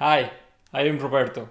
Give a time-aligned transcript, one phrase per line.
[0.00, 0.30] Hi,
[0.72, 1.48] I am Roberto.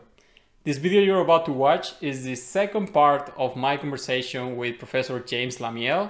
[0.63, 5.20] This video you're about to watch is the second part of my conversation with Professor
[5.20, 6.09] James Lamiell.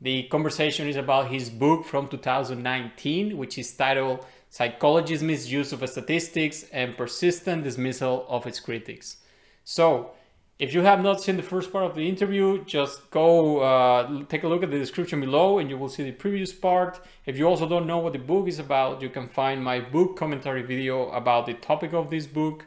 [0.00, 6.64] The conversation is about his book from 2019, which is titled Psychology's Misuse of Statistics
[6.72, 9.18] and Persistent Dismissal of Its Critics.
[9.62, 10.10] So,
[10.58, 14.42] if you have not seen the first part of the interview, just go uh, take
[14.42, 17.00] a look at the description below and you will see the previous part.
[17.26, 20.16] If you also don't know what the book is about, you can find my book
[20.16, 22.66] commentary video about the topic of this book.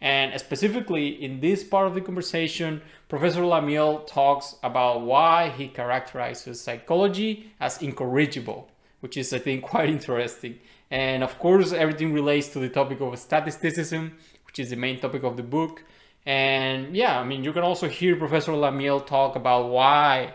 [0.00, 6.56] And specifically in this part of the conversation, Professor Lamiell talks about why he characterizes
[6.56, 10.58] psychology as incorrigible, which is, I think, quite interesting.
[10.90, 15.22] And of course, everything relates to the topic of statisticism, which is the main topic
[15.22, 15.84] of the book.
[16.28, 20.34] And yeah, I mean, you can also hear Professor Lamiell talk about why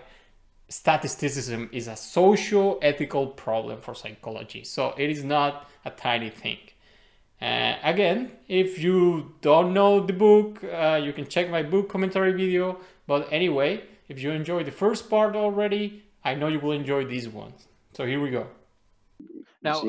[0.67, 4.63] statisticism is a social ethical problem for psychology.
[4.63, 6.57] So it is not a tiny thing.
[7.39, 12.33] Uh, again, if you don't know the book, uh, you can check my book commentary
[12.33, 12.79] video.
[13.05, 17.29] But anyway, if you enjoyed the first part already, I know you will enjoy these
[17.29, 17.67] ones.
[17.91, 18.47] So here we go.
[19.61, 19.83] Now,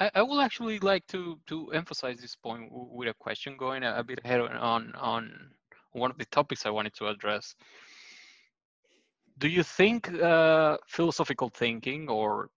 [0.00, 3.94] I, I will actually like to to emphasize this point with a question going a,
[3.96, 5.22] a bit ahead on on
[5.92, 7.54] one of the topics I wanted to address.
[9.38, 12.48] Do you think uh, philosophical thinking or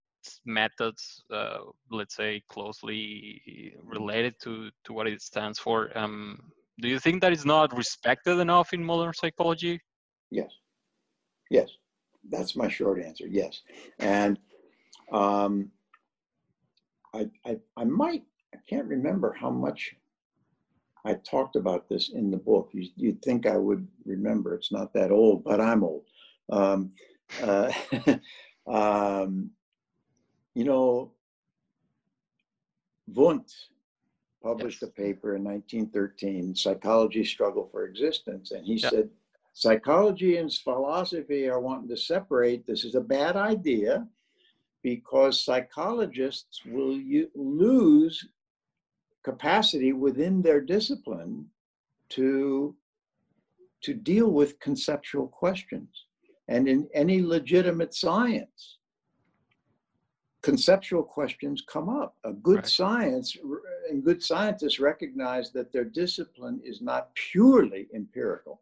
[0.45, 1.59] methods, uh,
[1.89, 6.39] let's say, closely related to to what it stands for, um,
[6.79, 9.79] do you think that is not respected enough in modern psychology?
[10.29, 10.51] Yes.
[11.49, 11.69] Yes.
[12.29, 13.25] That's my short answer.
[13.27, 13.61] Yes.
[13.99, 14.37] And
[15.11, 15.71] um,
[17.17, 18.23] I, I, I might,
[18.53, 19.95] I can't remember how much
[21.05, 22.69] I talked about this in the book.
[22.73, 24.53] You, you'd think I would remember.
[24.55, 26.03] It's not that old, but I'm old.
[26.49, 26.91] Um,
[27.41, 27.71] uh,
[28.67, 29.51] um,
[30.53, 31.11] you know,
[33.07, 33.51] Wundt
[34.43, 34.89] published yes.
[34.89, 38.91] a paper in 1913, Psychology Struggle for Existence, and he yep.
[38.91, 39.09] said,
[39.53, 42.67] psychology and philosophy are wanting to separate.
[42.67, 44.07] This is a bad idea
[44.93, 46.97] because psychologists will
[47.35, 48.25] lose
[49.21, 51.45] capacity within their discipline
[52.07, 52.73] to
[53.81, 55.89] to deal with conceptual questions.
[56.47, 58.77] And in any legitimate science
[60.41, 62.15] conceptual questions come up.
[62.23, 62.77] A good right.
[62.79, 63.35] science
[63.89, 68.61] and good scientists recognize that their discipline is not purely empirical.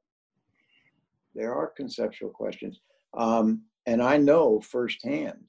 [1.35, 2.79] There are conceptual questions.
[3.13, 5.39] Um, and i know firsthand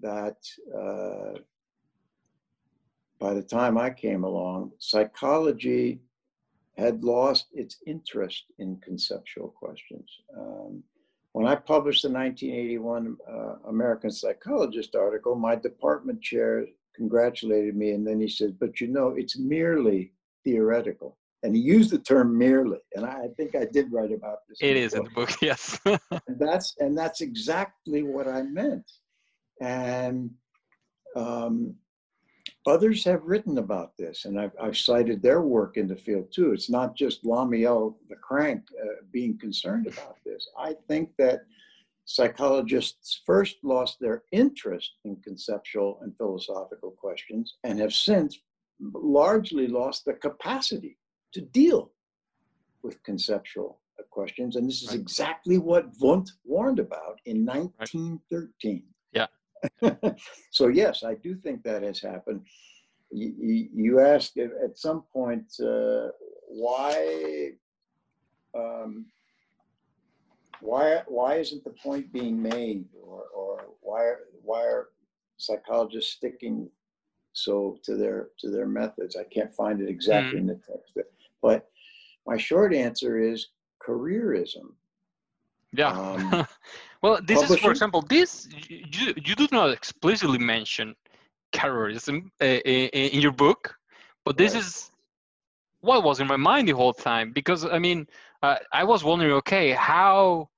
[0.00, 0.36] that
[0.76, 1.38] uh,
[3.18, 6.00] by the time I came along, psychology
[6.76, 10.10] had lost its interest in conceptual questions.
[10.36, 10.82] Um,
[11.32, 18.06] when I published the 1981 uh, American Psychologist article, my department chair congratulated me, and
[18.06, 20.12] then he said, "But you know, it's merely
[20.44, 24.58] theoretical." And he used the term merely, and I think I did write about this.
[24.60, 25.78] It is in the book, yes.
[25.84, 28.90] and that's and that's exactly what I meant.
[29.60, 30.30] And
[31.16, 31.74] um,
[32.66, 36.52] others have written about this, and I've, I've, cited their work in the field too.
[36.52, 40.48] It's not just Lamiell, the crank, uh, being concerned about this.
[40.58, 41.42] I think that
[42.04, 48.38] psychologists first lost their interest in conceptual and philosophical questions and have since
[48.92, 50.98] largely lost the capacity
[51.32, 51.92] to deal
[52.82, 54.56] with conceptual questions.
[54.56, 55.00] And this is right.
[55.00, 58.84] exactly what Wundt warned about in 1913.
[60.50, 62.42] so yes, I do think that has happened.
[63.10, 66.08] You, you asked at some point uh,
[66.48, 67.52] why
[68.56, 69.06] um,
[70.60, 74.88] why why isn't the point being made, or or why why are
[75.36, 76.68] psychologists sticking
[77.32, 79.16] so to their to their methods?
[79.16, 80.42] I can't find it exactly mm.
[80.42, 80.96] in the text,
[81.42, 81.68] but
[82.26, 83.48] my short answer is
[83.86, 84.72] careerism.
[85.76, 85.88] Yeah.
[85.88, 86.46] Um,
[87.02, 87.56] well, this publishing?
[87.56, 90.94] is, for example, this you, you do not explicitly mention
[91.52, 93.74] careerism uh, in, in, your book,
[94.24, 94.62] but this right.
[94.62, 94.90] is
[95.80, 97.32] what was in my mind the whole time.
[97.32, 98.06] Because I mean,
[98.42, 100.48] uh, I was wondering, okay, how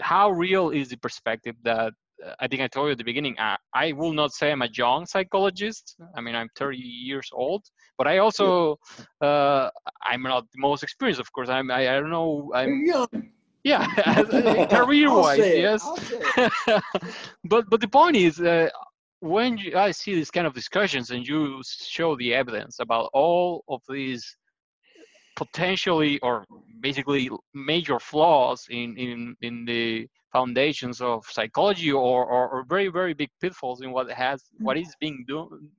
[0.00, 1.92] how real is the perspective that
[2.24, 3.36] uh, I think I told you at the beginning.
[3.38, 5.96] I, I will not say I'm a young psychologist.
[6.14, 7.64] I mean, I'm 30 years old,
[7.98, 8.78] but I also
[9.20, 9.70] uh,
[10.06, 11.48] I'm not the most experienced, of course.
[11.48, 12.52] I'm I, I don't know.
[12.54, 13.08] I'm young
[13.64, 13.86] yeah
[14.70, 15.82] career wise yes
[17.44, 18.68] but but the point is uh,
[19.20, 23.64] when you, i see these kind of discussions and you show the evidence about all
[23.68, 24.36] of these
[25.36, 26.44] potentially or
[26.80, 33.14] basically major flaws in in in the foundations of psychology or, or, or very very
[33.14, 35.70] big pitfalls in what has what is being done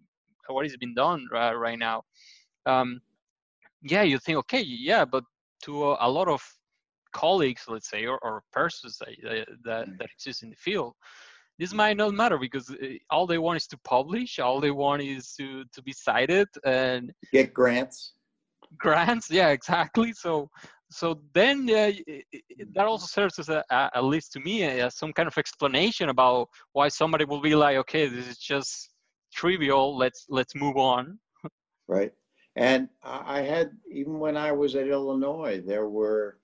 [0.52, 2.04] what is being done right, right now.
[2.66, 3.02] Um,
[3.82, 5.24] yeah, you think, okay, yeah, but
[5.64, 6.42] to a, a lot of
[7.14, 9.98] colleagues, let's say, or, or persons that, that, mm.
[9.98, 10.94] that exist in the field,
[11.60, 12.76] this might not matter because uh,
[13.10, 17.14] all they want is to publish, all they want is to, to be cited and
[17.32, 18.14] get grants.
[18.78, 20.14] Grants, yeah, exactly.
[20.14, 20.50] So
[20.92, 21.92] so then uh,
[22.74, 26.50] that also serves as a, at least to me as some kind of explanation about
[26.74, 28.90] why somebody will be like okay this is just
[29.34, 31.18] trivial let's let's move on
[31.88, 32.12] right
[32.58, 36.38] and i had even when i was at illinois there were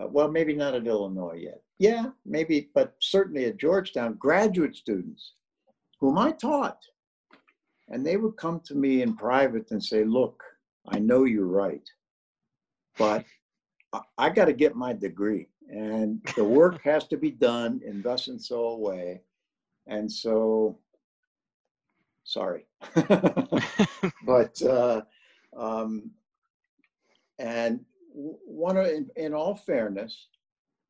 [0.00, 5.34] uh, well maybe not at illinois yet yeah maybe but certainly at georgetown graduate students
[6.00, 6.78] whom i taught
[7.88, 10.42] and they would come to me in private and say look
[10.88, 11.88] i know you're right
[12.98, 13.24] but
[14.18, 18.28] I got to get my degree, and the work has to be done in thus
[18.28, 19.22] and so a way.
[19.86, 20.78] And so,
[22.24, 22.66] sorry,
[24.24, 25.02] but uh,
[25.56, 26.10] um,
[27.38, 27.80] and
[28.12, 30.28] one in, in all fairness,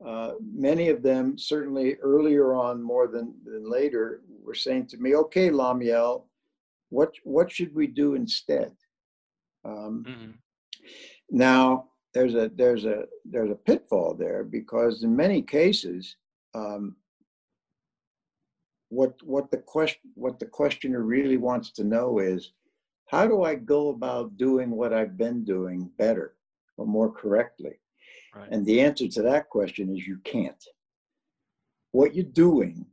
[0.05, 5.15] uh, many of them certainly earlier on more than, than later were saying to me,
[5.15, 6.25] "Okay, Lamiell,
[6.91, 8.73] what what should we do instead?"
[9.65, 10.31] Um, mm-hmm.
[11.31, 16.17] Now there's a there's a there's a pitfall there because in many cases
[16.55, 16.97] um,
[18.89, 22.53] what what the question what the questioner really wants to know is
[23.07, 26.35] how do I go about doing what I've been doing better
[26.83, 27.79] or more correctly?
[28.35, 28.49] Right.
[28.51, 30.65] And the answer to that question is you can't.
[31.93, 32.87] What you're doing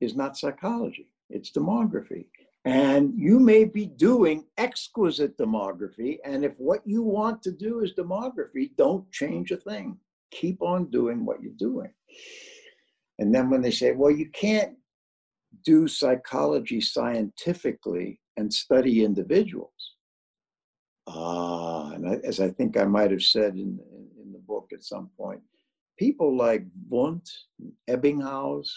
[0.00, 2.26] is not psychology, it's demography.
[2.64, 6.18] And you may be doing exquisite demography.
[6.24, 9.96] And if what you want to do is demography, don't change a thing.
[10.32, 11.92] Keep on doing what you're doing.
[13.20, 14.74] And then when they say, well, you can't
[15.64, 19.95] do psychology scientifically and study individuals.
[21.08, 24.70] Ah, and I, as I think I might have said in, in, in the book
[24.72, 25.40] at some point,
[25.98, 27.28] people like Wundt,
[27.88, 28.68] Ebbinghaus,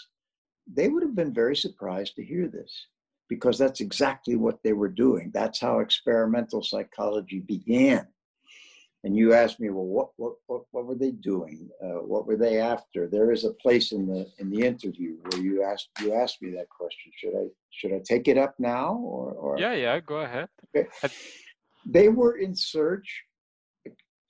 [0.72, 2.86] they would have been very surprised to hear this
[3.28, 5.30] because that's exactly what they were doing.
[5.32, 8.06] That's how experimental psychology began.
[9.02, 11.70] And you asked me, well, what what what, what were they doing?
[11.82, 13.08] Uh, what were they after?
[13.08, 16.50] There is a place in the in the interview where you asked you asked me
[16.50, 17.10] that question.
[17.16, 20.48] Should I should I take it up now or, or yeah yeah go ahead.
[20.76, 20.86] Okay.
[21.86, 23.24] They were in search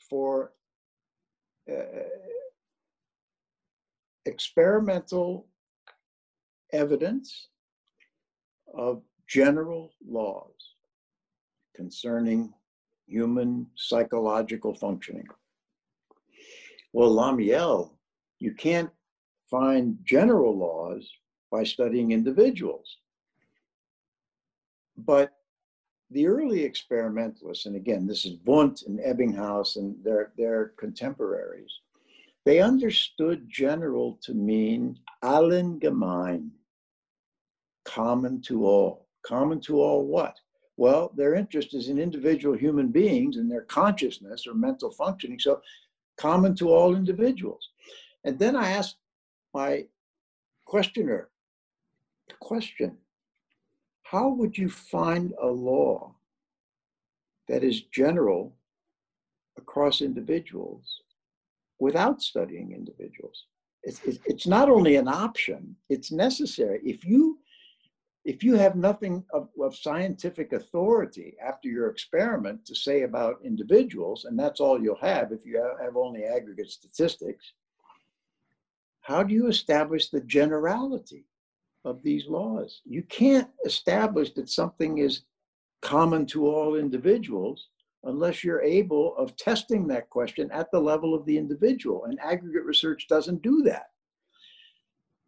[0.09, 0.53] for
[1.71, 2.09] uh,
[4.27, 5.47] experimental
[6.73, 7.49] evidence
[8.75, 10.75] of general laws
[11.75, 12.53] concerning
[13.07, 15.27] human psychological functioning.
[16.93, 17.93] Well, Lamiell,
[18.39, 18.91] you can't
[19.51, 21.09] find general laws
[21.51, 22.99] by studying individuals.
[24.97, 25.33] But
[26.11, 31.71] the early experimentalists, and again, this is Wundt and Ebbinghaus and their, their contemporaries,
[32.45, 36.51] they understood general to mean allgemein,
[37.85, 39.07] common to all.
[39.23, 40.37] Common to all what?
[40.77, 45.39] Well, their interest is in individual human beings and their consciousness or mental functioning.
[45.39, 45.61] So,
[46.17, 47.69] common to all individuals.
[48.25, 48.97] And then I asked
[49.53, 49.87] my
[50.65, 51.29] questioner
[52.29, 52.97] the question
[54.11, 56.17] How would you find a law
[57.47, 58.57] that is general
[59.57, 61.03] across individuals
[61.79, 63.45] without studying individuals?
[63.85, 66.81] It's, it's not only an option, it's necessary.
[66.85, 67.39] If you
[68.25, 74.27] if you have nothing of, of, scientific authority after your experiment to say about individuals,
[74.27, 77.55] and that's all you'll have if you have only aggregate statistics,
[79.01, 81.25] how do you establish the generality
[81.85, 82.83] of these laws?
[82.85, 85.23] You can't establish that something is
[85.83, 87.69] common to all individuals
[88.05, 92.65] unless you're able of testing that question at the level of the individual, and aggregate
[92.65, 93.87] research doesn't do that.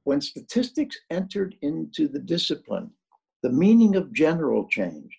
[0.04, 2.90] When statistics entered into the discipline,
[3.42, 5.16] the meaning of general changed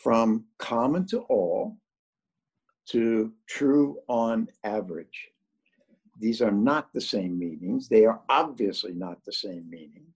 [0.00, 1.76] from common to all
[2.86, 5.28] to true on average.
[6.20, 7.88] These are not the same meanings.
[7.88, 10.14] They are obviously not the same meanings.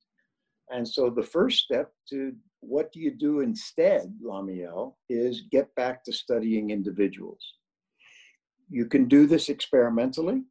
[0.70, 6.04] And so the first step to what do you do instead, Lamiell, is get back
[6.04, 7.54] to studying individuals.
[8.68, 10.42] You can do this experimentally.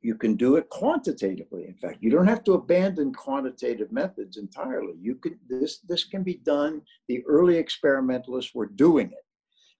[0.00, 1.66] You can do it quantitatively.
[1.66, 4.94] In fact, you don't have to abandon quantitative methods entirely.
[5.00, 6.82] You can this this can be done.
[7.08, 9.24] The early experimentalists were doing it,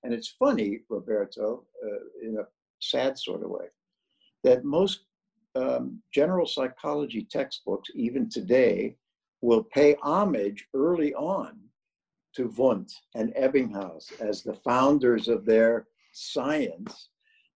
[0.03, 2.47] and it's funny, Roberto, uh, in a
[2.81, 3.67] sad sort of way,
[4.43, 5.05] that most
[5.55, 8.97] um, general psychology textbooks, even today,
[9.40, 11.59] will pay homage early on
[12.35, 17.11] to Wundt and Ebbinghaus as the founders of their science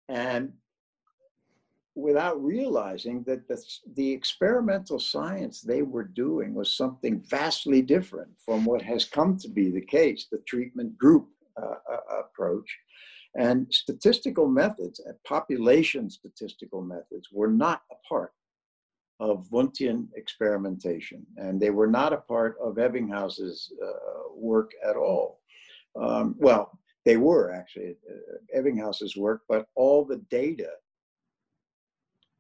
[0.08, 0.52] and
[1.94, 3.62] without realizing that the,
[3.96, 9.48] the experimental science they were doing was something vastly different from what has come to
[9.48, 11.28] be the case, the treatment group
[11.60, 12.78] uh, uh, approach.
[13.34, 18.32] And statistical methods, uh, population statistical methods, were not a part
[19.22, 25.38] of Wundtian experimentation, and they were not a part of Ebbinghaus's uh, work at all.
[25.94, 30.70] Um, well, they were actually uh, Ebbinghaus's work, but all the data,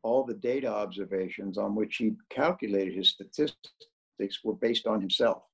[0.02, 5.44] all the data observations on which he calculated his statistics were based on himself.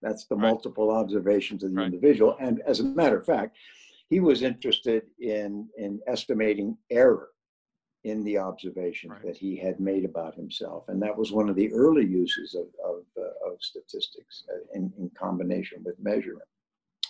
[0.00, 0.48] That's the right.
[0.48, 1.86] multiple observations of the right.
[1.86, 2.36] individual.
[2.40, 3.56] And as a matter of fact,
[4.10, 7.30] he was interested in, in estimating error
[8.04, 9.26] in the observations right.
[9.26, 10.84] that he had made about himself.
[10.88, 14.92] And that was one of the early uses of, of, uh, of statistics uh, in,
[14.98, 16.48] in combination with measurement.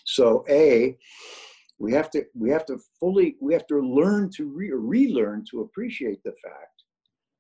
[0.05, 0.97] So A,
[1.79, 5.61] we have to we have to fully we have to learn to re- relearn to
[5.61, 6.83] appreciate the fact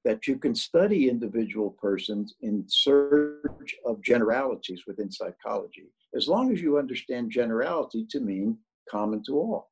[0.04, 6.60] that you can study individual persons in search of generalities within psychology as long as
[6.60, 8.56] you understand generality to mean
[8.88, 9.70] common to all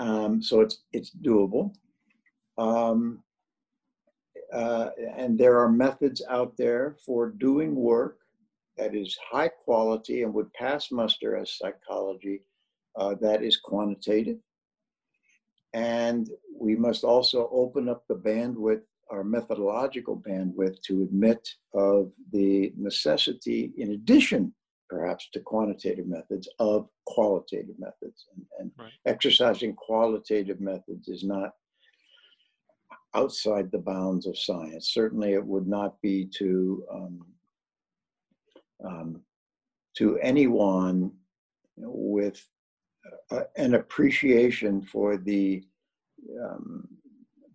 [0.00, 1.72] um, so it's it's doable
[2.60, 3.22] um,
[4.52, 8.18] uh, and there are methods out there for doing work
[8.76, 12.42] that is high quality and would pass muster as psychology
[12.96, 14.38] uh, that is quantitative.
[15.72, 22.72] And we must also open up the bandwidth, our methodological bandwidth, to admit of the
[22.76, 24.52] necessity, in addition
[24.88, 28.26] perhaps to quantitative methods, of qualitative methods.
[28.34, 28.92] And, and right.
[29.06, 31.52] exercising qualitative methods is not
[33.14, 34.92] outside the bounds of science.
[34.92, 37.26] Certainly, it would not be to um,
[38.84, 39.20] um,
[39.96, 41.12] to anyone
[41.76, 42.46] with
[43.56, 45.64] an appreciation for the
[46.42, 46.88] um,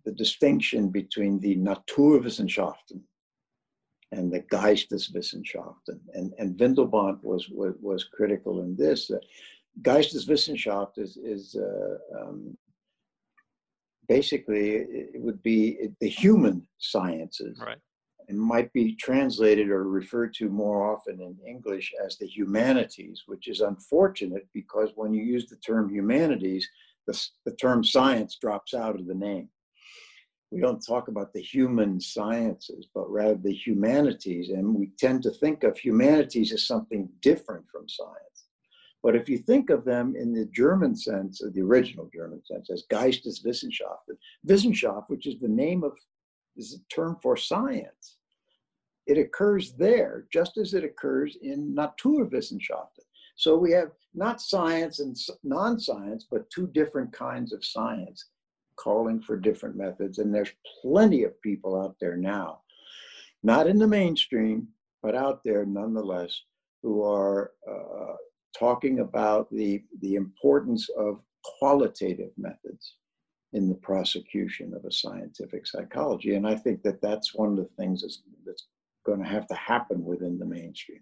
[0.04, 3.00] the distinction between the Naturwissenschaften
[4.12, 5.98] and the Geisteswissenschaften.
[6.14, 9.10] And, and Windelband was, was, was critical in this.
[9.10, 9.18] Uh,
[9.82, 12.56] Geisteswissenschaft is, is uh, um,
[14.08, 17.58] basically, it would be the human sciences.
[17.64, 17.78] Right
[18.28, 23.48] and might be translated or referred to more often in English as the humanities, which
[23.48, 26.68] is unfortunate because when you use the term humanities,
[27.06, 29.48] the, the term science drops out of the name.
[30.50, 35.30] We don't talk about the human sciences, but rather the humanities, and we tend to
[35.30, 38.35] think of humanities as something different from science.
[39.06, 42.70] But if you think of them in the German sense, or the original German sense,
[42.70, 43.98] as Geisteswissenschaft,
[44.44, 45.92] Wissenschaft, which is the name of
[46.56, 48.16] is a term for science.
[49.06, 53.04] It occurs there just as it occurs in Naturwissenschaften.
[53.36, 58.30] So we have not science and non science, but two different kinds of science
[58.74, 60.18] calling for different methods.
[60.18, 62.62] And there's plenty of people out there now,
[63.44, 64.66] not in the mainstream,
[65.00, 66.42] but out there nonetheless,
[66.82, 68.16] who are uh,
[68.58, 71.20] talking about the, the importance of
[71.58, 72.94] qualitative methods
[73.52, 76.34] in the prosecution of a scientific psychology.
[76.34, 78.66] And I think that that's one of the things that's, that's
[79.04, 81.00] going to have to happen within the mainstream.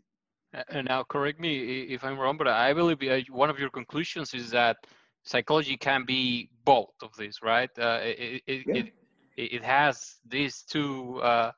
[0.68, 4.34] And now, correct me if I'm wrong, but I believe uh, one of your conclusions
[4.34, 4.76] is that
[5.24, 7.70] psychology can be both of these, right?
[7.76, 8.74] Uh, it, it, yeah.
[8.74, 8.92] it,
[9.36, 11.50] it, has these two, uh,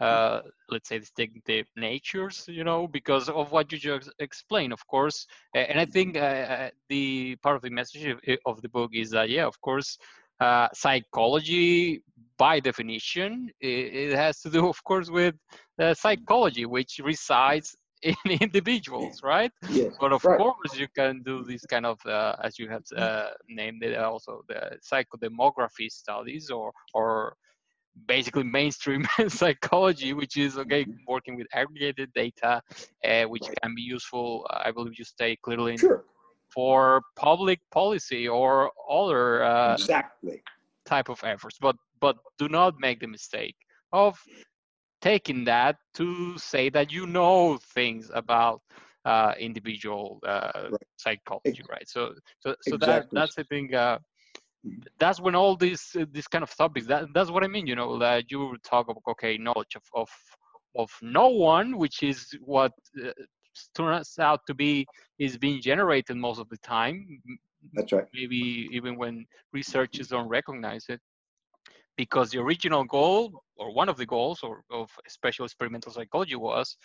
[0.00, 5.26] uh, let's say, distinctive natures, you know, because of what you just explained, of course.
[5.54, 9.30] And I think uh, uh, the part of the message of the book is that,
[9.30, 9.98] yeah, of course,
[10.40, 12.02] uh, psychology
[12.36, 15.34] by definition it, it, has to do of course with
[15.80, 20.38] uh, psychology which resides in individuals right yes, but of right.
[20.38, 24.42] course you can do this kind of uh, as you have uh, named it also
[24.48, 27.34] the psychodemography studies or or
[28.06, 32.60] basically mainstream psychology which is okay working with aggregated data
[33.04, 36.04] uh, which can be useful i believe you stay clearly sure
[36.48, 40.42] for public policy or other uh, exactly
[40.84, 43.56] type of efforts but but do not make the mistake
[43.92, 44.18] of
[45.00, 48.60] taking that to say that you know things about
[49.04, 50.82] uh, individual uh, right.
[50.96, 52.86] psychology right so so so exactly.
[52.86, 54.02] that that's the thing uh, mm-hmm.
[54.98, 57.76] That's when all these uh, this kind of topics that that's what i mean you
[57.76, 60.08] know that you talk about okay knowledge of of
[60.76, 62.72] of no one which is what
[63.04, 63.10] uh,
[63.74, 64.86] turns out to be
[65.18, 67.20] is being generated most of the time.
[67.72, 68.06] That's right.
[68.14, 71.00] Maybe even when researchers don't recognize it,
[71.96, 76.76] because the original goal or one of the goals or, of special experimental psychology was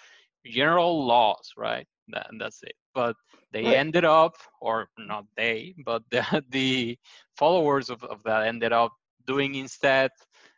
[0.45, 1.87] general laws, right?
[2.29, 2.73] and that's it.
[2.93, 3.15] But
[3.51, 3.77] they right.
[3.77, 6.98] ended up, or not they, but the, the
[7.38, 8.93] followers of, of that ended up
[9.25, 10.12] doing instead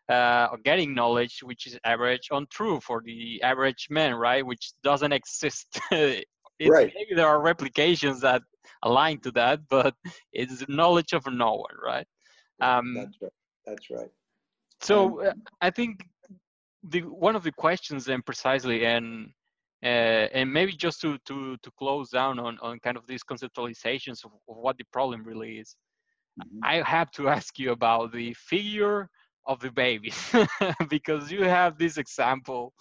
[0.10, 4.46] uh, getting knowledge which is average on true for the average man, right?
[4.46, 5.80] Which doesn't exist.
[5.92, 6.26] right.
[6.60, 8.42] Maybe there are replications that
[8.84, 9.96] align to that, but
[10.34, 12.08] it's knowledge of no one, right?
[12.62, 13.32] Um, That's right.
[13.66, 14.12] That's right.
[14.82, 16.06] So uh, I think
[16.84, 19.30] the one of the questions and precisely and
[19.84, 24.24] uh, and maybe just to to to close down on on kind of these conceptualizations
[24.24, 25.76] of, of what the problem really is
[26.40, 26.60] mm-hmm.
[26.64, 29.10] i have to ask you about the figure
[29.46, 30.14] of the baby
[30.90, 32.74] because you have this example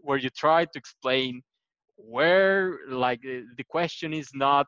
[0.00, 1.42] where you try to explain
[1.96, 4.66] where like uh, the question is not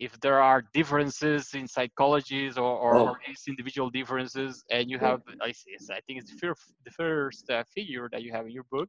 [0.00, 3.16] if there are differences in psychologies or, or, oh.
[3.26, 7.62] these individual differences and you have I, I think it's the first, the first uh,
[7.74, 8.88] figure that you have in your book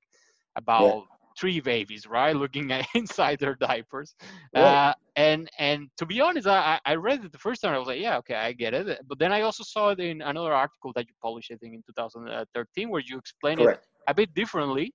[0.57, 1.01] about yeah.
[1.39, 4.15] Three babies right looking at inside their diapers
[4.55, 7.87] uh, and and to be honest I, I read it the first time i was
[7.87, 10.91] like yeah okay i get it but then i also saw it in another article
[10.95, 14.93] that you published i think in 2013 where you explain it a bit differently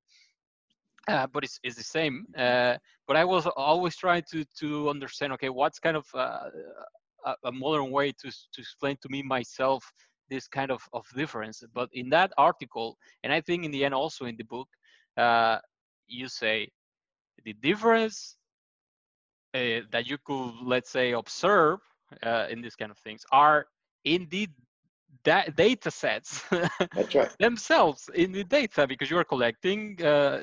[1.08, 2.26] uh, but it's, it's the same.
[2.36, 5.32] Uh, but I was always trying to to understand.
[5.32, 6.50] Okay, what's kind of uh,
[7.26, 9.82] a, a, modern way to to explain to me myself
[10.28, 11.62] this kind of of difference.
[11.74, 14.68] But in that article, and I think in the end also in the book,
[15.16, 15.58] uh,
[16.10, 16.68] you say
[17.44, 18.36] the difference
[19.54, 21.80] uh, that you could let's say observe
[22.22, 23.66] uh, in these kind of things are
[24.04, 24.50] indeed
[25.24, 27.28] that data sets right.
[27.38, 30.40] themselves in the data because you are collecting uh,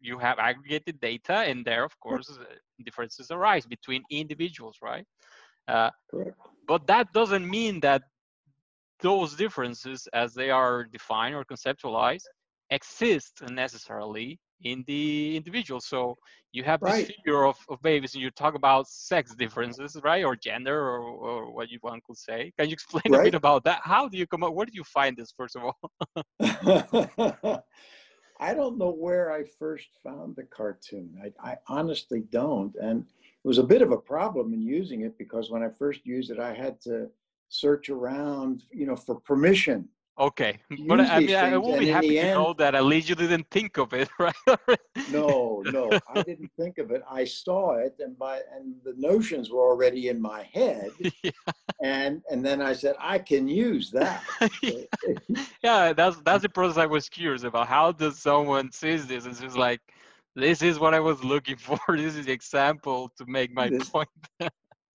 [0.00, 2.38] you have aggregated data and there of course
[2.84, 5.06] differences arise between individuals right?
[5.68, 5.90] Uh,
[6.66, 8.02] but that doesn't mean that
[9.00, 12.28] those differences as they are defined or conceptualized
[12.70, 16.16] exist necessarily in the individual so
[16.52, 17.06] you have this right.
[17.06, 21.54] figure of, of babies and you talk about sex differences right or gender or, or
[21.54, 23.20] what you one could say can you explain right.
[23.20, 25.56] a bit about that how do you come up where did you find this first
[25.56, 25.78] of all
[28.38, 31.10] I don't know where I first found the cartoon.
[31.22, 32.74] I, I, honestly don't.
[32.76, 36.04] And it was a bit of a problem in using it because when I first
[36.04, 37.08] used it, I had to
[37.48, 39.88] search around, you know, for permission
[40.18, 43.14] Okay, but I mean, I will be happy to end, know that at least you
[43.14, 44.34] didn't think of it, right?
[45.10, 47.02] no, no, I didn't think of it.
[47.10, 50.90] I saw it, and by and the notions were already in my head,
[51.22, 51.32] yeah.
[51.82, 54.24] and and then I said I can use that.
[55.62, 57.68] yeah, that's that's the process I was curious about.
[57.68, 59.26] How does someone sees this?
[59.26, 59.82] It's just like
[60.34, 61.78] this is what I was looking for.
[61.88, 64.08] This is the example to make my this, point.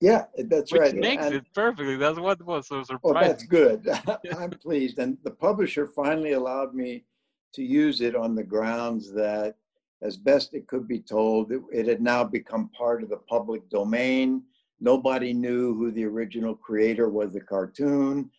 [0.01, 0.95] Yeah, that's Which right.
[0.95, 1.95] makes and, it perfectly.
[1.95, 3.17] That's what was so surprising.
[3.17, 3.87] Oh, that's good.
[4.37, 4.97] I'm pleased.
[4.97, 7.05] And the publisher finally allowed me
[7.53, 9.55] to use it on the grounds that,
[10.01, 13.69] as best it could be told, it, it had now become part of the public
[13.69, 14.41] domain.
[14.79, 18.31] Nobody knew who the original creator was the cartoon.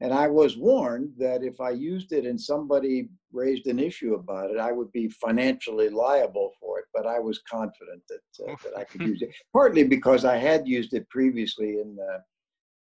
[0.00, 4.50] And I was warned that if I used it and somebody raised an issue about
[4.50, 6.84] it, I would be financially liable for it.
[6.92, 10.68] But I was confident that, uh, that I could use it, partly because I had
[10.68, 12.18] used it previously in, uh,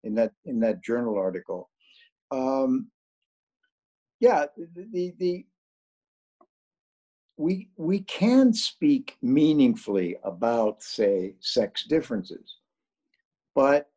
[0.05, 1.69] in, that, in that journal article.
[2.31, 2.91] Um,
[4.21, 5.47] yeah, the, the, the,
[7.37, 12.59] we, we can speak meaningfully about, say, sex differences,
[13.57, 13.89] but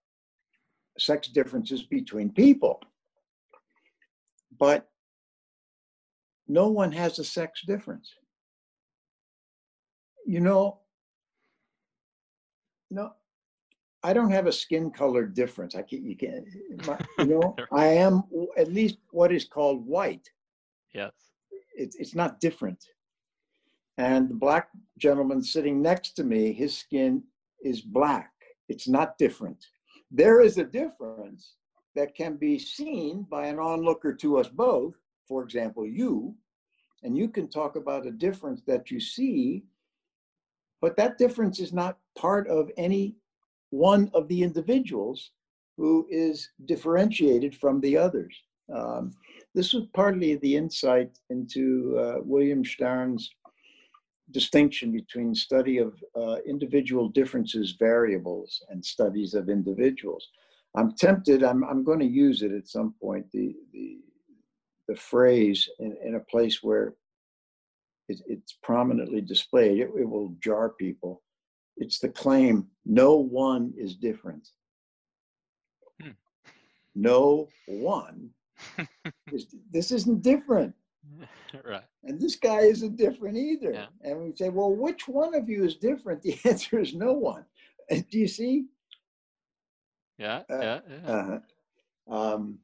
[0.98, 2.82] sex differences between people
[4.60, 4.90] but
[6.48, 8.14] no one has a sex difference.
[10.26, 10.80] You know,
[12.90, 13.14] no,
[14.04, 15.76] I don't have a skin color difference.
[15.76, 16.46] I can't, you can't,
[17.20, 18.24] you know, I am
[18.58, 20.30] at least what is called white.
[20.94, 21.12] Yes.
[21.76, 22.84] It's, it's not different.
[23.98, 27.24] And the black gentleman sitting next to me, his skin
[27.64, 28.32] is black.
[28.68, 29.66] It's not different.
[30.12, 31.56] There is a difference,
[31.96, 34.96] that can be seen by an onlooker to us both,
[35.28, 36.36] for example, you,
[37.04, 39.64] and you can talk about a difference that you see,
[40.82, 43.16] but that difference is not part of any
[43.70, 45.32] one of the individuals
[45.78, 48.36] who is differentiated from the others.
[48.74, 49.12] Um,
[49.56, 53.30] this was partly the insight into uh, William Stern's
[54.32, 60.30] distinction between study of uh, individual differences variables and studies of individuals.
[60.76, 64.00] I'm tempted, I'm, I'm going to use it at some point, the, the,
[64.88, 66.96] the phrase in, in a place where
[68.10, 69.80] it, it's prominently displayed.
[69.80, 71.22] It, it will jar people.
[71.78, 74.48] It's the claim no one is different.
[76.02, 76.12] Hmm.
[76.96, 78.30] No one.
[79.32, 80.74] is, this isn't different.
[81.66, 81.84] right.
[82.04, 83.74] And this guy isn't different either.
[83.74, 83.86] Yeah.
[84.02, 86.22] And we say, well, which one of you is different?
[86.24, 87.46] The answer is no one.
[87.90, 88.66] Do you see?
[90.18, 91.12] Yeah, uh, yeah, yeah.
[91.12, 91.40] Uh-huh.
[92.08, 92.60] Um,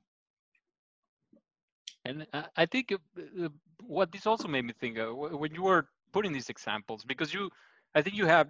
[2.05, 3.49] and I think uh,
[3.81, 7.49] what this also made me think of when you were putting these examples, because you,
[7.95, 8.49] I think you have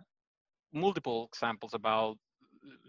[0.73, 2.17] multiple examples about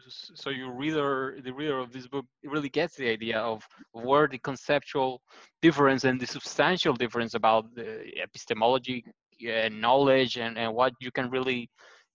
[0.09, 4.39] so your reader the reader of this book really gets the idea of where the
[4.39, 5.21] conceptual
[5.63, 9.05] difference and the substantial difference about the epistemology
[9.47, 11.69] and knowledge and, and what you can really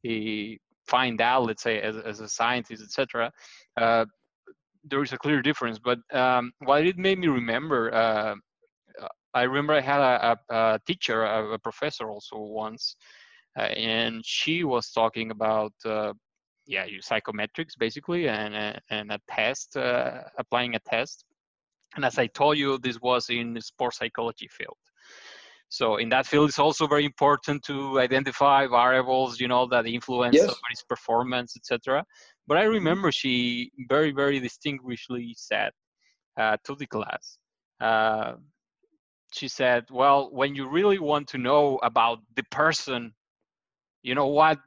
[0.07, 0.55] uh,
[0.87, 3.31] find out let's say as, as a scientist etc
[3.77, 4.05] uh,
[4.83, 8.35] there is a clear difference but um, what it made me remember uh,
[9.33, 12.95] i remember i had a, a, teacher a, professor also once
[13.57, 16.11] uh, and she was talking about uh,
[16.67, 21.25] yeah, psychometrics basically, and uh, and a test, uh, applying a test.
[21.95, 24.77] And as I told you, this was in the sports psychology field.
[25.75, 30.35] So in that field, it's also very important to identify variables, you know, that influence
[30.35, 30.43] yes.
[30.43, 32.05] somebody's performance, etc.
[32.47, 32.73] But I mm-hmm.
[32.75, 35.71] remember she very, very distinguishedly said
[36.37, 37.37] uh, to the class,
[37.81, 38.33] uh,
[39.33, 43.13] she said, "Well, when you really want to know about the person,
[44.01, 44.59] you know what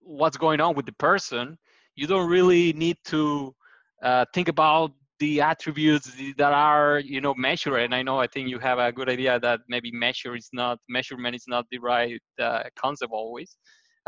[0.00, 1.56] what's going on with the person
[1.94, 3.54] you don't really need to
[4.02, 8.44] uh, think about the attributes that are you know measured and i know i think
[8.48, 12.20] you have a good idea that maybe measure is not measurement is not the right
[12.46, 13.50] uh, concept always.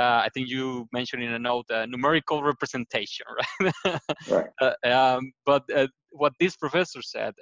[0.03, 0.65] Uh, i think you
[0.99, 3.27] mentioned in a note uh, numerical representation
[3.87, 4.51] right, right.
[4.61, 7.33] Uh, um, but uh, what this professor said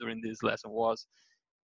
[0.00, 1.06] during this lesson was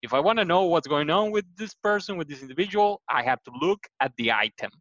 [0.07, 3.21] if i want to know what's going on with this person with this individual i
[3.31, 4.71] have to look at the item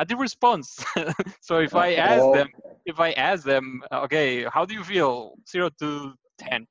[0.00, 0.82] at the response.
[1.42, 2.48] so if I ask them,
[2.86, 6.66] if I ask them, okay, how do you feel, zero to ten?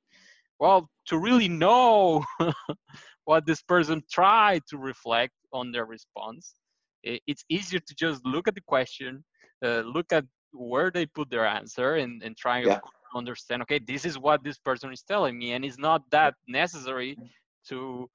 [0.58, 2.24] Well, to really know
[3.24, 6.54] what this person tried to reflect on their response,
[7.02, 9.24] it's easier to just look at the question,
[9.64, 12.74] uh, look at where they put their answer, and and try yeah.
[12.74, 12.80] to
[13.14, 13.62] understand.
[13.62, 17.16] Okay, this is what this person is telling me, and it's not that necessary
[17.68, 18.08] to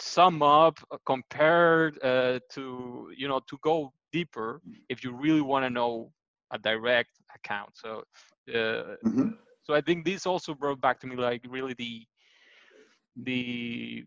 [0.00, 5.64] sum up uh, compared uh, to you know to go deeper if you really want
[5.64, 6.12] to know
[6.52, 7.70] a direct account.
[7.74, 8.02] So,
[8.48, 9.30] uh, mm-hmm.
[9.62, 12.06] so I think this also brought back to me like really the
[13.16, 14.04] the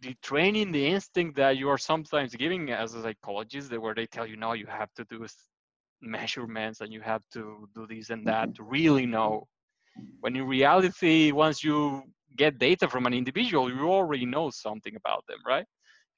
[0.00, 4.26] the training, the instinct that you are sometimes giving as a psychologist, where they tell
[4.26, 5.26] you, no, you have to do
[6.02, 9.46] measurements and you have to do this and that to really know.
[10.20, 12.02] When in reality, once you
[12.36, 15.66] get data from an individual, you already know something about them, right?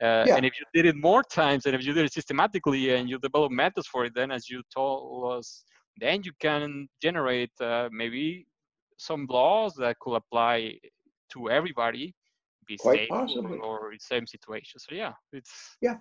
[0.02, 0.36] Uh, yeah.
[0.36, 3.18] And if you did it more times and if you did it systematically and you
[3.18, 5.64] develop methods for it, then as you told us,
[5.98, 8.46] then you can generate uh, maybe
[8.96, 10.74] some laws that could apply
[11.32, 12.14] to everybody,
[12.66, 14.78] be quite possibly, or same situation.
[14.78, 15.96] So yeah, it's yeah,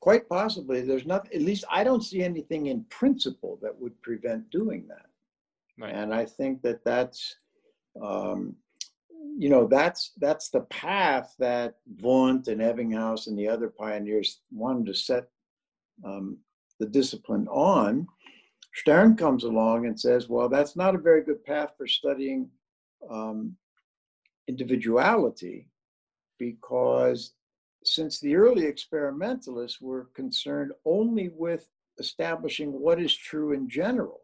[0.00, 0.82] quite possibly.
[0.82, 5.06] There's not at least I don't see anything in principle that would prevent doing that,
[5.78, 5.94] right.
[5.94, 7.36] and I think that that's
[8.02, 8.56] um,
[9.36, 14.86] you know that's that's the path that Wundt and Ebbinghaus and the other pioneers wanted
[14.86, 15.28] to set
[16.04, 16.38] um,
[16.78, 18.06] the discipline on.
[18.74, 22.48] Stern comes along and says, "Well, that's not a very good path for studying
[23.10, 23.56] um,
[24.48, 25.68] individuality,
[26.38, 27.34] because
[27.84, 31.68] since the early experimentalists were concerned only with
[31.98, 34.20] establishing what is true in general."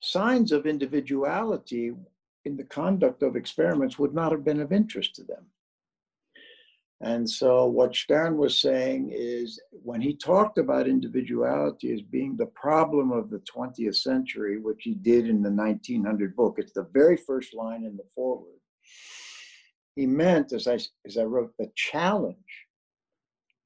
[0.00, 1.92] Signs of individuality
[2.44, 5.46] in the conduct of experiments would not have been of interest to them.
[7.00, 12.46] And so, what Stern was saying is when he talked about individuality as being the
[12.46, 17.16] problem of the 20th century, which he did in the 1900 book, it's the very
[17.16, 18.60] first line in the foreword.
[19.96, 22.36] He meant, as I, as I wrote, the challenge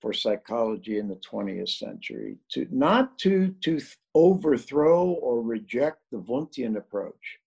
[0.00, 3.80] for psychology in the 20th century to not to, to
[4.14, 7.38] overthrow or reject the Wundtian approach,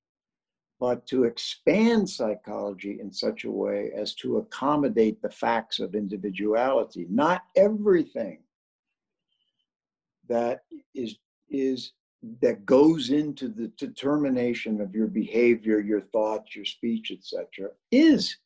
[0.81, 7.05] but to expand psychology in such a way as to accommodate the facts of individuality.
[7.07, 8.39] Not everything
[10.27, 10.63] that
[10.95, 11.17] is
[11.49, 11.91] is
[12.41, 18.37] that goes into the determination of your behavior, your thoughts, your speech, etc., is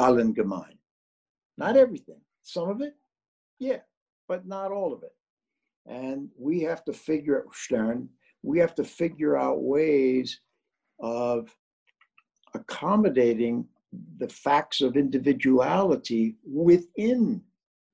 [0.00, 0.78] allgemein.
[1.58, 2.20] Not everything.
[2.42, 2.94] Some of it,
[3.58, 3.80] yeah,
[4.28, 5.14] but not all of it.
[5.84, 8.08] And we have to figure Stern,
[8.42, 10.40] we have to figure out ways
[11.00, 11.54] of
[12.54, 13.66] accommodating
[14.18, 17.42] the facts of individuality within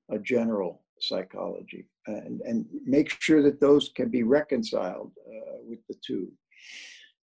[0.09, 5.95] a general psychology and, and make sure that those can be reconciled uh, with the
[6.05, 6.31] two.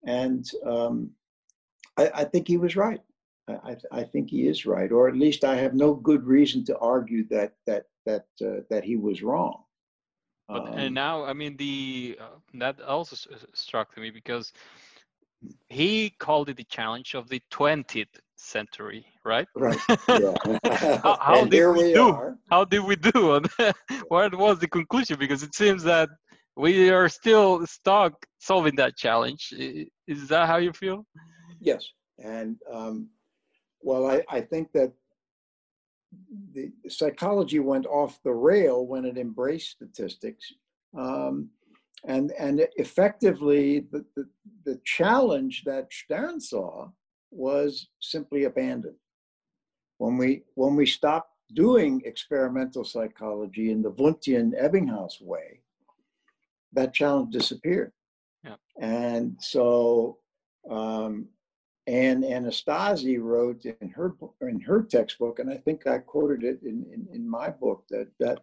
[0.05, 1.11] And um,
[1.97, 3.01] I, I, think he was right.
[3.47, 6.77] I, I, think he is right, or at least I have no good reason to
[6.77, 9.63] argue that that that uh, that he was wrong.
[10.47, 13.15] But um, and now, I mean, the uh, that also
[13.53, 14.53] struck me because
[15.69, 19.47] he called it the challenge of the 20th century, right?
[19.55, 19.79] Right.
[20.09, 20.35] Yeah.
[21.03, 22.09] how, how did we, we do?
[22.09, 22.37] Are.
[22.49, 23.41] How did we do?
[24.07, 25.17] what was the conclusion?
[25.17, 26.09] Because it seems that
[26.55, 29.53] we are still stuck solving that challenge.
[30.07, 31.05] Is that how you feel?
[31.59, 31.87] Yes,
[32.19, 33.09] and um,
[33.81, 34.91] well, I, I think that
[36.53, 40.45] the psychology went off the rail when it embraced statistics.
[40.97, 41.49] Um,
[42.05, 44.25] and, and effectively, the, the,
[44.65, 46.89] the challenge that Stern saw
[47.31, 48.95] was simply abandoned.
[49.97, 55.61] When we, when we stopped doing experimental psychology in the Wundtian Ebbinghaus way,
[56.73, 57.91] that challenge disappeared.
[58.43, 58.55] Yeah.
[58.79, 60.17] And so
[60.69, 61.27] um,
[61.87, 66.85] and Anastasi wrote in her in her textbook, and I think I quoted it in,
[66.93, 68.39] in, in my book that that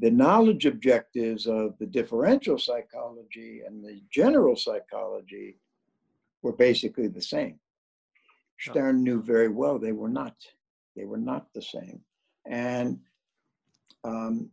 [0.00, 5.56] the knowledge objectives of the differential psychology and the general psychology
[6.42, 7.58] were basically the same.
[8.58, 10.34] Stern knew very well they were not.
[10.96, 12.00] They were not the same.
[12.46, 12.98] And
[14.04, 14.50] um,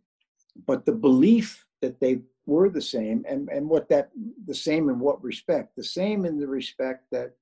[0.68, 4.12] but the belief that they were the same and, and what that
[4.46, 7.34] the same in what respect the same in the respect that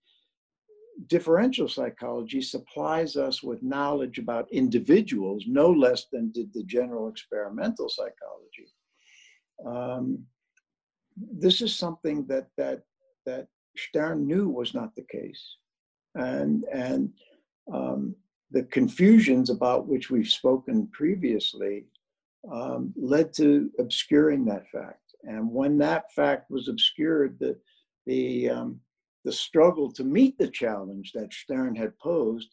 [1.07, 7.89] differential psychology supplies us with knowledge about individuals no less than did the general experimental
[7.89, 8.67] psychology
[9.65, 10.23] um,
[11.31, 12.83] this is something that that
[13.25, 15.55] that stern knew was not the case
[16.15, 17.11] and and
[17.73, 18.15] um,
[18.51, 21.85] the confusions about which we've spoken previously
[22.51, 25.01] um, led to obscuring that fact.
[25.23, 27.57] And when that fact was obscured, the
[28.05, 28.79] the um,
[29.29, 32.51] the struggle to meet the challenge that Stern had posed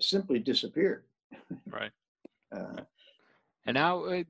[0.00, 1.04] simply disappeared.
[1.78, 1.92] Right.
[2.56, 2.80] uh,
[3.66, 4.24] and now, uh,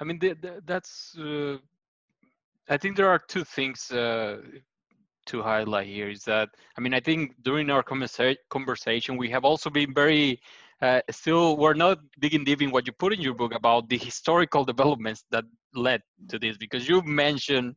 [0.00, 0.18] I mean,
[0.66, 1.16] that's.
[1.16, 1.58] Uh,
[2.74, 4.38] I think there are two things uh,
[5.26, 6.08] to highlight here.
[6.16, 10.40] Is that I mean, I think during our conversa- conversation, we have also been very
[10.82, 13.98] uh, still we're not digging deep in what you put in your book about the
[13.98, 16.00] historical developments that led
[16.30, 17.76] to this because you mentioned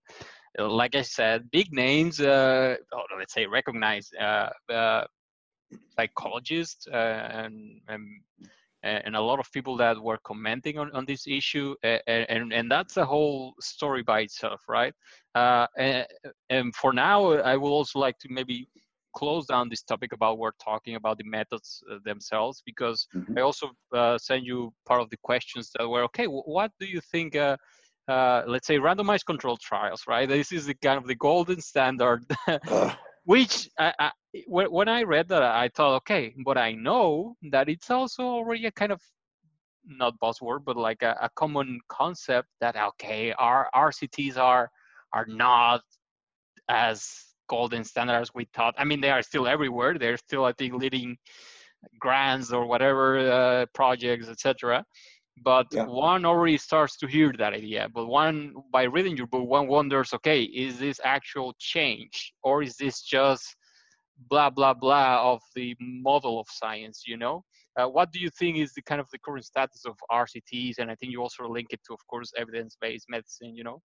[0.60, 2.76] like i said big names uh,
[3.18, 5.04] let's say recognized uh, uh
[5.96, 8.02] psychologists uh, and, and
[8.84, 12.70] and a lot of people that were commenting on, on this issue and, and, and
[12.70, 14.94] that's a whole story by itself right
[15.36, 16.06] uh, and,
[16.50, 18.68] and, for now i would also like to maybe
[19.16, 23.38] close down this topic about we're talking about the methods uh, themselves because mm-hmm.
[23.38, 26.26] I also uh, send you part of the questions that were okay.
[26.26, 27.36] what do you think?
[28.08, 30.28] Uh, let's say randomized controlled trials, right?
[30.28, 32.26] This is the kind of the golden standard.
[33.26, 34.12] Which I, I,
[34.48, 38.72] when I read that, I thought, okay, but I know that it's also already a
[38.72, 39.02] kind of
[39.86, 44.70] not buzzword, but like a, a common concept that okay, our RCTs are
[45.14, 45.82] are not
[46.68, 50.74] as golden standards we thought i mean they are still everywhere they're still i think
[50.74, 51.18] leading
[52.00, 54.84] grants or whatever uh, projects etc
[55.42, 55.86] but yeah.
[55.86, 60.14] one already starts to hear that idea but one by reading your book one wonders
[60.14, 63.56] okay is this actual change or is this just
[64.30, 67.44] blah blah blah of the model of science you know?
[67.76, 70.92] Uh, what do you think is the kind of the current status of rcts and
[70.92, 73.82] i think you also link it to of course evidence-based medicine you know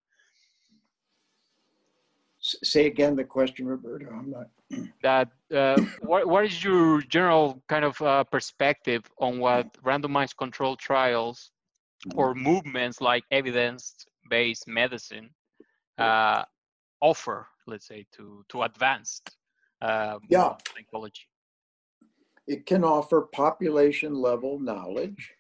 [2.64, 4.08] say again the question, Roberto.
[4.12, 4.48] I'm not.
[5.04, 10.80] that uh, what what is your general kind of uh, perspective on what randomized controlled
[10.80, 11.52] trials
[12.08, 12.20] mm-hmm.
[12.20, 15.30] or movements like evidence-based medicine
[15.98, 16.44] uh,
[17.02, 19.38] offer, let's say, to to advanced
[19.82, 20.54] um, yeah.
[20.74, 21.28] psychology?
[22.48, 25.34] It can offer population-level knowledge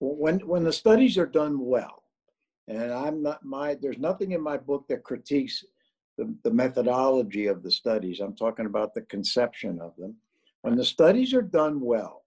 [0.00, 2.02] when when the studies are done well.
[2.68, 3.74] And I'm not my.
[3.74, 5.64] There's nothing in my book that critiques
[6.16, 8.20] the, the methodology of the studies.
[8.20, 10.16] I'm talking about the conception of them.
[10.62, 12.22] When the studies are done well,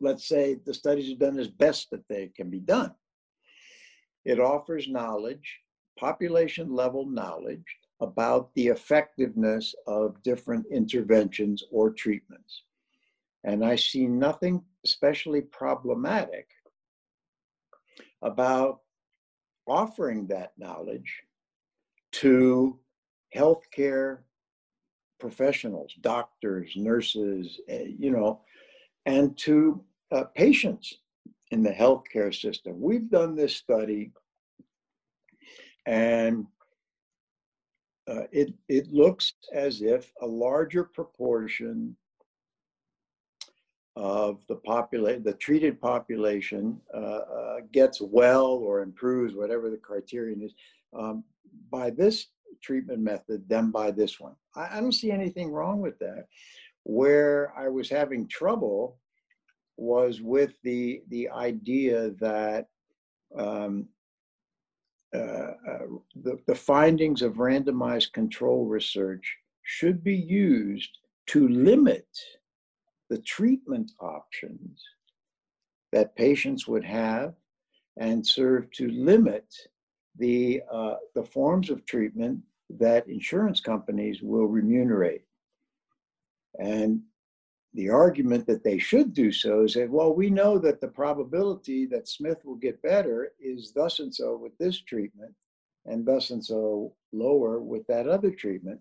[0.00, 2.92] let's say the studies are done as best that they can be done,
[4.24, 5.60] it offers knowledge,
[5.98, 7.64] population level knowledge
[8.00, 12.64] about the effectiveness of different interventions or treatments.
[13.44, 16.48] And I see nothing especially problematic
[18.20, 18.80] about
[19.66, 21.22] offering that knowledge
[22.12, 22.78] to
[23.34, 24.18] healthcare
[25.18, 28.40] professionals, doctors, nurses, eh, you know,
[29.06, 30.98] and to uh, patients
[31.52, 32.80] in the healthcare system.
[32.80, 34.12] We've done this study,
[35.86, 36.46] and
[38.08, 41.96] uh, it it looks as if a larger proportion
[43.96, 50.42] of the population, the treated population uh, uh, gets well or improves, whatever the criterion
[50.42, 50.54] is,
[50.98, 51.24] um,
[51.70, 52.28] by this
[52.62, 54.34] treatment method than by this one.
[54.56, 56.26] I, I, don't see anything wrong with that.
[56.84, 58.98] Where I was having trouble
[59.76, 62.66] was with the the idea that
[63.36, 63.88] um,
[65.14, 65.86] uh, uh,
[66.22, 72.06] the, the findings of randomized control research should be used to limit
[73.12, 74.82] the treatment options
[75.92, 77.34] that patients would have
[77.98, 79.44] and serve to limit
[80.18, 85.26] the, uh, the forms of treatment that insurance companies will remunerate.
[86.58, 87.02] And
[87.74, 91.84] the argument that they should do so is that, well, we know that the probability
[91.88, 95.34] that Smith will get better is thus and so with this treatment
[95.84, 98.80] and thus and so lower with that other treatment.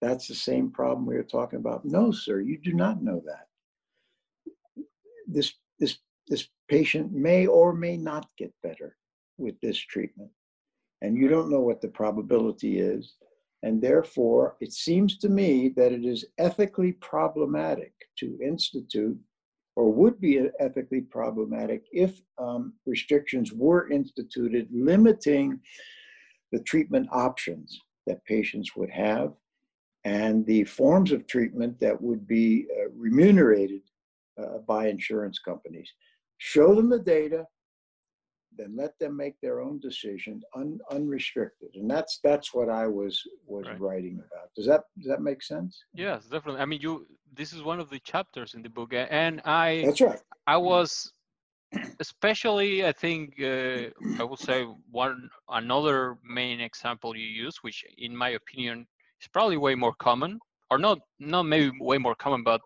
[0.00, 1.84] That's the same problem we were talking about.
[1.84, 3.46] No, sir, you do not know that.
[5.32, 8.96] This, this, this patient may or may not get better
[9.38, 10.30] with this treatment.
[11.02, 13.14] And you don't know what the probability is.
[13.62, 19.18] And therefore, it seems to me that it is ethically problematic to institute,
[19.76, 25.60] or would be ethically problematic if um, restrictions were instituted limiting
[26.52, 29.32] the treatment options that patients would have
[30.04, 33.82] and the forms of treatment that would be uh, remunerated
[34.40, 35.92] uh, by insurance companies.
[36.38, 37.44] Show them the data,
[38.56, 41.70] then let them make their own decision un, unrestricted.
[41.74, 43.80] And that's that's what i was was right.
[43.80, 44.48] writing about.
[44.56, 45.84] Does that does that make sense?
[45.94, 46.60] Yes definitely.
[46.60, 50.00] I mean you this is one of the chapters in the book and i that's
[50.00, 50.20] right.
[50.46, 51.12] I was
[52.00, 53.82] especially i think uh,
[54.18, 58.86] i would say one another main example you use which in my opinion
[59.20, 62.60] is probably way more common or not not maybe way more common but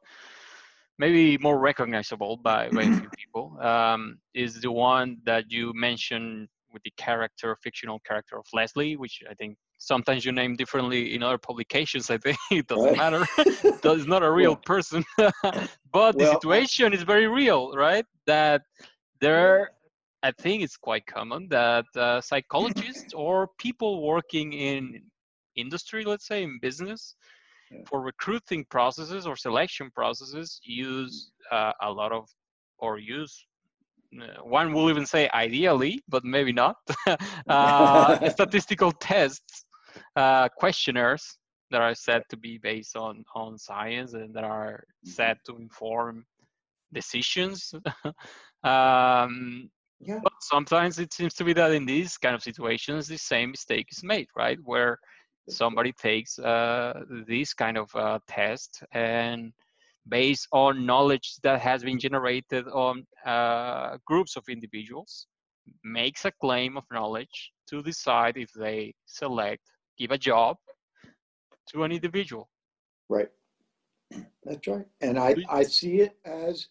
[0.98, 6.48] maybe more recognizable by, by a few people um, is the one that you mentioned
[6.72, 11.22] with the character, fictional character of Leslie, which I think sometimes you name differently in
[11.22, 12.10] other publications.
[12.10, 13.24] I think it doesn't matter.
[13.38, 15.04] it's not a real well, person,
[15.92, 18.04] but the situation is very real, right?
[18.26, 18.62] That
[19.20, 19.70] there,
[20.22, 25.02] I think it's quite common that uh, psychologists or people working in
[25.56, 27.14] industry, let's say in business,
[27.86, 32.28] for recruiting processes or selection processes use uh, a lot of
[32.78, 33.46] or use
[34.20, 36.76] uh, one will even say ideally but maybe not
[37.48, 39.64] uh, statistical tests
[40.16, 41.38] uh, questionnaires
[41.70, 45.10] that are said to be based on on science and that are mm-hmm.
[45.10, 46.24] said to inform
[46.92, 47.74] decisions
[48.64, 49.68] um,
[50.00, 50.20] yeah.
[50.22, 53.86] But sometimes it seems to be that in these kind of situations, the same mistake
[53.90, 54.58] is made, right?
[54.62, 54.98] Where
[55.48, 59.52] somebody takes uh, this kind of uh, test and
[60.08, 65.26] based on knowledge that has been generated on uh, groups of individuals
[65.82, 69.62] makes a claim of knowledge to decide if they select
[69.98, 70.56] give a job
[71.70, 72.50] to an individual.
[73.08, 73.28] Right.
[74.44, 74.86] That's right.
[75.00, 76.68] And i i see it as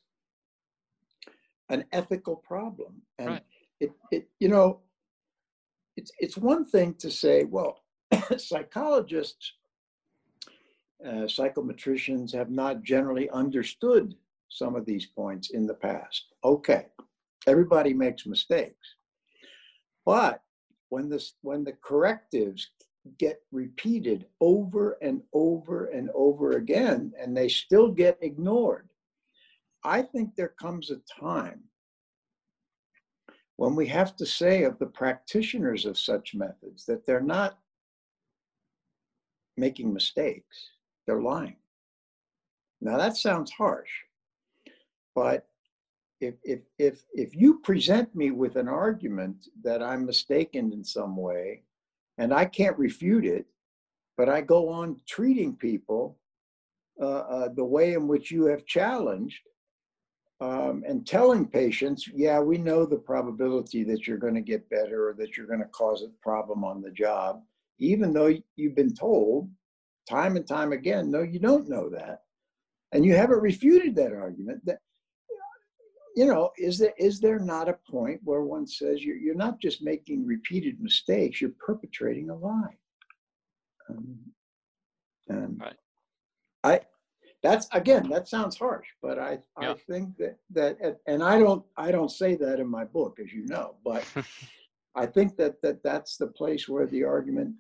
[1.70, 3.02] an ethical problem.
[3.18, 3.44] And right.
[3.80, 4.82] it, it you know
[5.98, 7.83] it's it's one thing to say well
[8.38, 9.54] psychologists,
[11.06, 14.16] uh, psychometricians have not generally understood
[14.50, 16.26] some of these points in the past.
[16.44, 16.88] Okay,
[17.48, 18.96] everybody makes mistakes.
[20.06, 20.42] But
[20.90, 22.70] when this when the correctives
[23.18, 28.90] get repeated over and over and over again and they still get ignored,
[29.84, 31.64] I think there comes a time
[33.58, 37.60] when we have to say of the practitioners of such methods that they're not
[39.58, 40.72] making mistakes,
[41.06, 41.58] they're lying.
[42.82, 43.92] Now that sounds harsh,
[45.16, 45.48] but
[46.20, 51.18] if, if, if, if you present me with an argument that I'm mistaken in some
[51.18, 51.64] way
[52.18, 53.46] and I can't refute it,
[54.18, 56.18] but I go on treating people
[57.02, 59.42] uh, uh, the way in which you have challenged
[60.40, 65.10] um, and telling patients, yeah, we know the probability that you're going to get better
[65.10, 67.42] or that you're going to cause a problem on the job
[67.80, 69.50] even though you've been told
[70.10, 72.22] time and time again, no, you don't know that.
[72.92, 74.66] And you haven't refuted that argument.
[74.66, 74.80] That
[76.16, 79.60] you know, is there is there not a point where one says you're you're not
[79.60, 82.78] just making repeated mistakes, you're perpetrating a lie?
[83.90, 84.20] Um,
[85.28, 85.76] and right.
[86.64, 86.82] I
[87.44, 89.72] that's again that sounds harsh but i yeah.
[89.72, 93.32] i think that that and i don't i don't say that in my book as
[93.34, 94.06] you know but
[94.96, 97.54] i think that that that's the place where the argument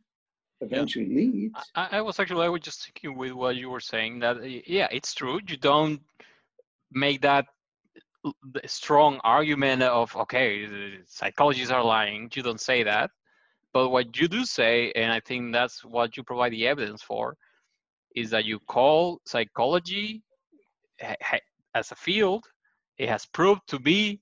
[0.62, 1.18] eventually yeah.
[1.18, 1.72] leads.
[1.76, 4.88] I, I, was actually I was just thinking with what you were saying that yeah,
[4.92, 5.40] it's true.
[5.48, 6.02] You don't
[6.92, 7.48] make that
[8.66, 10.66] strong argument of okay
[11.06, 13.12] psychologists are lying you don't say that
[13.74, 17.36] but what you do say and i think that's what you provide the evidence for
[18.16, 20.24] is that you call psychology
[21.76, 22.46] as a field
[22.98, 24.22] it has proved to be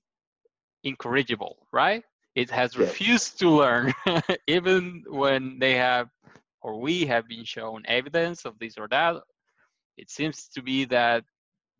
[0.82, 2.02] incorrigible right
[2.34, 3.92] it has refused to learn
[4.46, 6.08] even when they have
[6.62, 9.16] or we have been shown evidence of this or that.
[9.96, 11.24] It seems to be that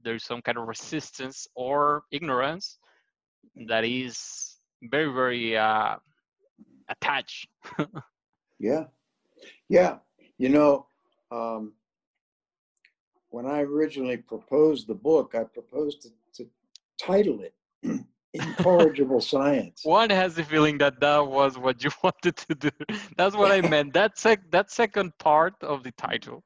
[0.03, 2.79] there's some kind of resistance or ignorance
[3.69, 5.97] that is very very uh,
[6.89, 7.49] attached.
[8.59, 8.85] Yeah.
[9.69, 9.97] Yeah.
[10.39, 10.87] You know
[11.33, 11.73] um,
[13.31, 16.49] when i originally proposed the book i proposed to, to
[17.01, 17.55] title it
[18.35, 19.81] incorrigible science.
[19.85, 22.71] One has the feeling that that was what you wanted to do.
[23.17, 23.93] That's what I meant.
[23.93, 26.43] That sec- that second part of the title,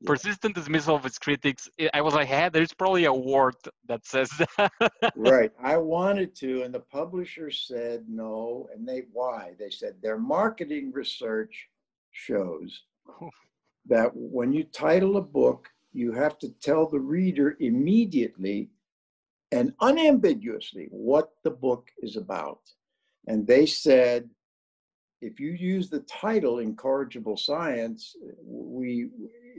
[0.00, 0.06] yeah.
[0.06, 1.68] persistent dismissal of its critics.
[1.78, 3.54] Eh, I was like, hey, there's probably a word
[3.88, 4.72] that says that.
[5.16, 5.52] right.
[5.62, 8.68] I wanted to, and the publisher said no.
[8.74, 9.52] And they why?
[9.58, 11.68] They said their marketing research
[12.12, 12.82] shows
[13.86, 18.68] that when you title a book, you have to tell the reader immediately
[19.52, 22.60] and unambiguously what the book is about.
[23.28, 24.28] And they said,
[25.22, 29.08] if you use the title incorrigible science we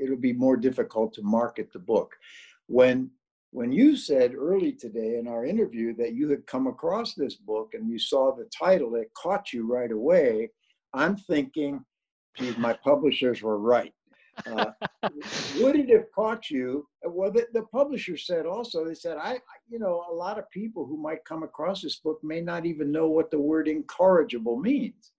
[0.01, 2.13] it'll be more difficult to market the book
[2.67, 3.09] when
[3.51, 7.69] when you said early today in our interview that you had come across this book
[7.73, 10.49] and you saw the title it caught you right away
[10.93, 11.83] i'm thinking
[12.37, 13.93] geez my publishers were right
[14.47, 14.71] uh,
[15.59, 16.87] would it have caught you?
[17.03, 19.37] Well, the, the, publisher said also, they said, I,
[19.73, 22.91] you know, a lot of people who might come across this book may not even
[22.91, 25.13] know what the word incorrigible means.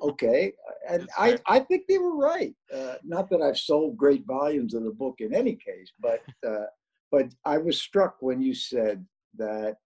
[0.00, 0.54] Okay.
[0.88, 2.54] And I, I think they were right.
[2.74, 6.64] Uh, not that I've sold great volumes of the book in any case, but, uh,
[7.12, 9.04] but I was struck when you said
[9.36, 9.76] that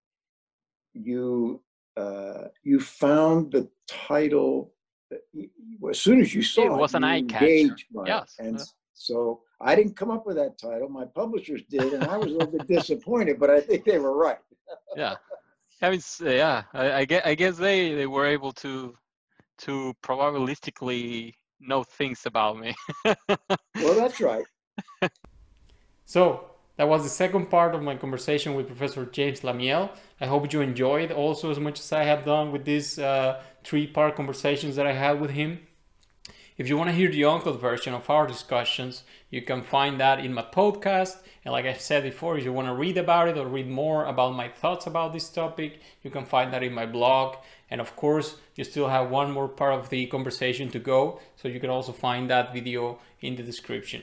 [0.94, 1.60] you,
[1.96, 4.72] uh, you found the title
[5.90, 7.74] as soon as you saw it, it was an eye catcher.
[8.06, 8.36] Yes.
[8.38, 8.64] And yeah.
[8.94, 10.88] so I didn't come up with that title.
[10.88, 14.16] My publishers did, and I was a little bit disappointed, but I think they were
[14.16, 14.38] right.
[14.96, 15.16] yeah.
[15.82, 18.94] I mean, yeah, I, I, guess, I guess they, they were able to
[19.58, 22.74] to probabilistically know things about me.
[23.04, 24.44] well, that's right.
[26.06, 29.90] so that was the second part of my conversation with Professor James Lamiell.
[30.20, 34.16] I hope you enjoyed also as much as I have done with these uh, three-part
[34.16, 35.60] conversations that I had with him.
[36.60, 40.22] If you want to hear the uncut version of our discussions, you can find that
[40.22, 41.16] in my podcast.
[41.42, 44.04] And like I said before, if you want to read about it or read more
[44.04, 47.36] about my thoughts about this topic, you can find that in my blog.
[47.70, 51.48] And of course, you still have one more part of the conversation to go, so
[51.48, 54.02] you can also find that video in the description.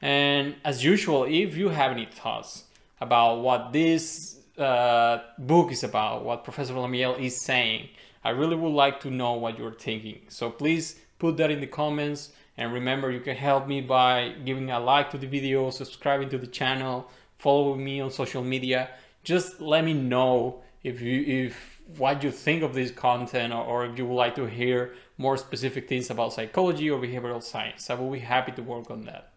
[0.00, 2.66] And as usual, if you have any thoughts
[3.00, 7.88] about what this uh, book is about, what Professor Lamiell is saying,
[8.22, 10.20] I really would like to know what you're thinking.
[10.28, 12.30] So please put that in the comments.
[12.56, 16.38] And remember, you can help me by giving a like to the video, subscribing to
[16.38, 17.08] the channel,
[17.38, 18.90] following me on social media.
[19.22, 23.86] Just let me know if you if what you think of this content or, or
[23.86, 27.90] if you would like to hear more specific things about psychology or behavioral science.
[27.90, 29.32] I will be happy to work on that.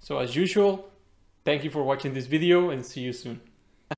[0.00, 0.88] So as usual,
[1.44, 3.47] thank you for watching this video and see you soon.